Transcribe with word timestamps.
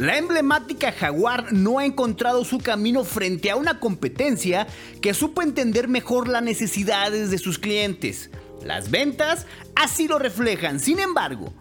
La 0.00 0.16
emblemática 0.16 0.92
Jaguar 0.92 1.52
no 1.52 1.78
ha 1.78 1.84
encontrado 1.84 2.42
su 2.46 2.56
camino 2.56 3.04
frente 3.04 3.50
a 3.50 3.56
una 3.56 3.80
competencia 3.80 4.66
que 5.02 5.12
supo 5.12 5.42
entender 5.42 5.88
mejor 5.88 6.26
las 6.26 6.42
necesidades 6.42 7.30
de 7.30 7.36
sus 7.36 7.58
clientes. 7.58 8.30
Las 8.64 8.90
ventas 8.90 9.44
así 9.76 10.08
lo 10.08 10.18
reflejan. 10.18 10.80
Sin 10.80 11.00
embargo, 11.00 11.52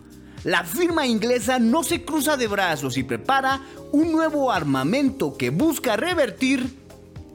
la 0.45 0.63
firma 0.63 1.05
inglesa 1.05 1.59
no 1.59 1.83
se 1.83 2.05
cruza 2.05 2.37
de 2.37 2.47
brazos 2.47 2.95
y 2.95 3.03
prepara 3.03 3.59
un 3.91 4.13
nuevo 4.13 4.53
armamento 4.53 5.35
que 5.35 5.49
busca 5.49 5.97
revertir 5.97 6.77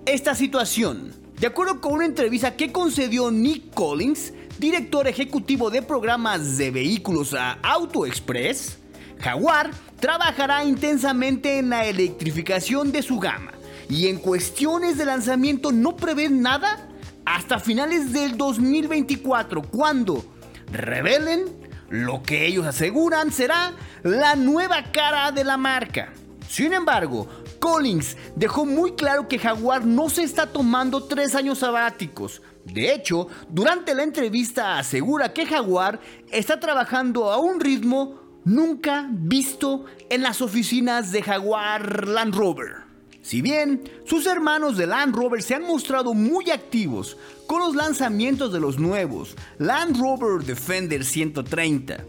esta 0.07 0.35
situación. 0.35 1.13
De 1.39 1.49
acuerdo 1.49 1.83
con 1.83 1.93
una 1.93 2.07
entrevista 2.07 2.57
que 2.57 2.73
concedió 2.73 3.31
Nick 3.31 3.75
Collins, 3.75 4.33
director 4.59 5.07
ejecutivo 5.07 5.69
de 5.69 5.83
programas 5.83 6.57
de 6.57 6.71
vehículos 6.71 7.35
a 7.35 7.59
Auto 7.63 8.07
Express, 8.07 8.79
Jaguar 9.25 9.71
trabajará 10.01 10.65
intensamente 10.65 11.59
en 11.59 11.71
la 11.71 11.87
electrificación 11.87 12.93
de 12.93 13.01
su 13.01 13.19
gama 13.19 13.53
y 13.89 14.09
en 14.09 14.19
cuestiones 14.19 14.99
de 14.99 15.07
lanzamiento 15.07 15.73
no 15.73 15.97
prevén 15.97 16.43
nada 16.43 16.91
hasta 17.25 17.59
finales 17.59 18.13
del 18.13 18.37
2024 18.37 19.63
cuando 19.63 20.23
revelen 20.71 21.47
lo 21.89 22.23
que 22.23 22.45
ellos 22.45 22.67
aseguran 22.67 23.33
será 23.33 23.73
la 24.03 24.37
nueva 24.37 24.93
cara 24.93 25.33
de 25.33 25.43
la 25.43 25.57
marca. 25.57 26.13
Sin 26.47 26.75
embargo, 26.75 27.27
Collins 27.61 28.19
dejó 28.37 28.67
muy 28.67 28.93
claro 28.93 29.27
que 29.27 29.39
Jaguar 29.39 29.87
no 29.87 30.11
se 30.11 30.23
está 30.23 30.53
tomando 30.53 31.05
tres 31.05 31.35
años 31.35 31.61
sabáticos. 31.61 32.43
De 32.67 32.93
hecho, 32.93 33.29
durante 33.49 33.95
la 33.95 34.03
entrevista 34.03 34.79
asegura 34.79 35.33
que 35.33 35.47
Jaguar 35.47 35.99
está 36.31 36.61
trabajando 36.61 37.33
a 37.33 37.39
un 37.39 37.59
ritmo 37.59 38.24
nunca 38.45 39.09
visto 39.11 39.85
en 40.11 40.23
las 40.23 40.41
oficinas 40.41 41.13
de 41.13 41.23
Jaguar 41.23 42.07
Land 42.07 42.35
Rover. 42.35 42.85
Si 43.23 43.41
bien 43.41 43.89
sus 44.05 44.27
hermanos 44.27 44.77
de 44.77 44.87
Land 44.87 45.15
Rover 45.17 45.43
se 45.43 45.55
han 45.55 45.63
mostrado 45.63 46.13
muy 46.13 46.51
activos 46.51 47.17
con 47.47 47.61
los 47.61 47.75
lanzamientos 47.75 48.53
de 48.53 48.61
los 48.61 48.79
nuevos 48.79 49.35
Land 49.59 49.99
Rover 49.99 50.45
Defender 50.45 51.05
130, 51.05 52.05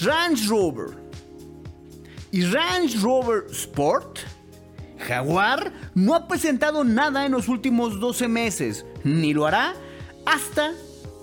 Range 0.00 0.46
Rover 0.48 0.96
y 2.32 2.42
Range 2.42 2.98
Rover 2.98 3.44
Sport, 3.50 4.18
Jaguar 4.98 5.72
no 5.94 6.14
ha 6.14 6.26
presentado 6.26 6.82
nada 6.82 7.24
en 7.24 7.32
los 7.32 7.48
últimos 7.48 8.00
12 8.00 8.26
meses, 8.26 8.84
ni 9.04 9.32
lo 9.32 9.46
hará 9.46 9.74
hasta 10.26 10.72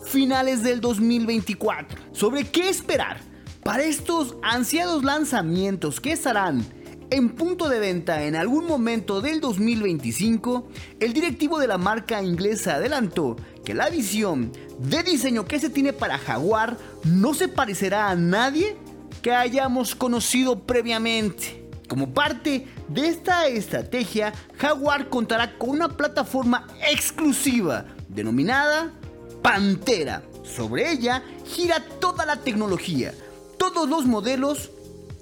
finales 0.06 0.64
del 0.64 0.80
2024. 0.80 2.00
¿Sobre 2.14 2.46
qué 2.46 2.70
esperar? 2.70 3.35
Para 3.66 3.82
estos 3.82 4.36
ansiados 4.44 5.04
lanzamientos 5.04 6.00
que 6.00 6.12
estarán 6.12 6.64
en 7.10 7.30
punto 7.30 7.68
de 7.68 7.80
venta 7.80 8.26
en 8.26 8.36
algún 8.36 8.68
momento 8.68 9.22
del 9.22 9.42
2025, 9.42 10.68
el 11.00 11.14
directivo 11.14 11.58
de 11.58 11.66
la 11.66 11.80
marca 11.80 12.22
inglesa 12.22 12.76
adelantó 12.76 13.38
que 13.66 13.74
la 13.74 13.90
visión 13.90 14.52
de 14.78 15.02
diseño 15.02 15.46
que 15.46 15.60
se 15.60 15.72
tiene 15.72 15.94
para 15.94 16.20
Jaguar 16.20 16.78
no 17.06 17.34
se 17.34 17.48
parecerá 17.48 18.12
a 18.12 18.16
nadie 18.16 18.78
que 19.24 19.34
hayamos 19.34 19.96
conocido 19.96 20.60
previamente. 20.60 21.68
Como 21.90 22.14
parte 22.14 22.68
de 22.88 23.08
esta 23.08 23.48
estrategia, 23.48 24.32
Jaguar 24.60 25.10
contará 25.10 25.58
con 25.58 25.72
una 25.72 25.90
plataforma 25.90 26.68
exclusiva 26.88 27.86
denominada 28.10 28.94
Pantera. 29.42 30.22
Sobre 30.44 30.92
ella 30.92 31.24
gira 31.48 31.84
toda 32.00 32.28
la 32.28 32.36
tecnología 32.36 33.12
todos 33.74 33.90
los 33.90 34.06
modelos 34.06 34.70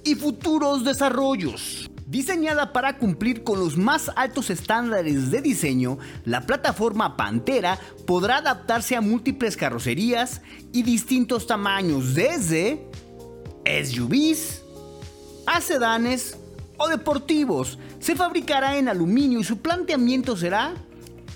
y 0.04 0.16
futuros 0.16 0.84
desarrollos. 0.84 1.90
Diseñada 2.06 2.74
para 2.74 2.98
cumplir 2.98 3.42
con 3.42 3.58
los 3.58 3.78
más 3.78 4.10
altos 4.16 4.50
estándares 4.50 5.30
de 5.30 5.40
diseño, 5.40 5.96
la 6.26 6.42
plataforma 6.42 7.16
Pantera 7.16 7.78
podrá 8.06 8.38
adaptarse 8.38 8.96
a 8.96 9.00
múltiples 9.00 9.56
carrocerías 9.56 10.42
y 10.72 10.82
distintos 10.82 11.46
tamaños, 11.46 12.14
desde 12.14 12.86
SUVs 13.64 14.62
a 15.46 15.62
sedanes 15.62 16.36
o 16.76 16.88
deportivos. 16.88 17.78
Se 17.98 18.14
fabricará 18.14 18.76
en 18.76 18.88
aluminio 18.88 19.40
y 19.40 19.44
su 19.44 19.58
planteamiento 19.58 20.36
será 20.36 20.74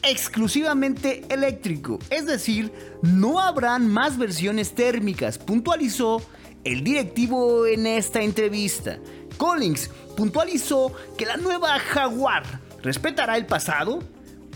exclusivamente 0.02 1.24
eléctrico, 1.28 1.98
es 2.10 2.26
decir, 2.26 2.72
no 3.02 3.40
habrán 3.40 3.88
más 3.88 4.18
versiones 4.18 4.74
térmicas, 4.74 5.38
puntualizó 5.38 6.22
el 6.64 6.84
directivo 6.84 7.66
en 7.66 7.86
esta 7.86 8.20
entrevista. 8.20 8.98
Collins 9.36 9.90
puntualizó 10.16 10.92
que 11.16 11.26
la 11.26 11.36
nueva 11.36 11.78
Jaguar 11.78 12.42
respetará 12.82 13.36
el 13.36 13.46
pasado, 13.46 14.02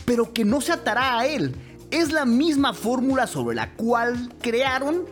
pero 0.05 0.33
que 0.33 0.45
no 0.45 0.61
se 0.61 0.73
atará 0.73 1.19
a 1.19 1.27
él. 1.27 1.55
Es 1.91 2.13
la 2.13 2.25
misma 2.25 2.75
fórmula 2.75 3.27
sobre 3.27 3.55
la 3.55 3.75
cual 3.75 4.33
crearon 4.41 5.05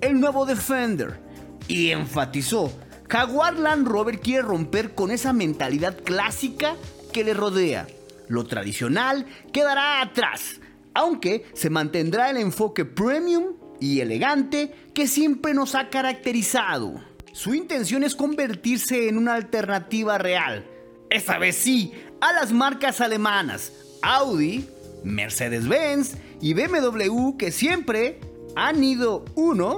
el 0.00 0.20
nuevo 0.20 0.44
Defender. 0.44 1.20
Y 1.68 1.90
enfatizó, 1.90 2.72
Jaguar 3.08 3.58
Land 3.58 3.86
Rover 3.86 4.20
quiere 4.20 4.42
romper 4.42 4.94
con 4.94 5.10
esa 5.10 5.32
mentalidad 5.32 5.96
clásica 6.02 6.76
que 7.12 7.24
le 7.24 7.34
rodea. 7.34 7.86
Lo 8.28 8.44
tradicional 8.44 9.26
quedará 9.52 10.00
atrás, 10.00 10.60
aunque 10.94 11.44
se 11.54 11.70
mantendrá 11.70 12.30
el 12.30 12.36
enfoque 12.38 12.84
premium 12.84 13.54
y 13.80 14.00
elegante 14.00 14.74
que 14.94 15.06
siempre 15.06 15.54
nos 15.54 15.74
ha 15.74 15.90
caracterizado. 15.90 17.00
Su 17.32 17.54
intención 17.54 18.02
es 18.02 18.14
convertirse 18.14 19.08
en 19.08 19.18
una 19.18 19.34
alternativa 19.34 20.18
real, 20.18 20.66
esta 21.10 21.38
vez 21.38 21.56
sí, 21.56 21.92
a 22.20 22.32
las 22.32 22.52
marcas 22.52 23.00
alemanas 23.00 23.72
Audi, 24.02 24.68
Mercedes-Benz 25.04 26.16
y 26.40 26.54
BMW 26.54 27.36
que 27.36 27.52
siempre 27.52 28.20
han 28.54 28.82
ido 28.82 29.24
uno 29.34 29.76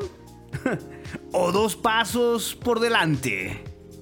o 1.33 1.53
dos 1.53 1.77
pasos 1.77 2.55
por 2.55 2.81
delante. 2.81 3.68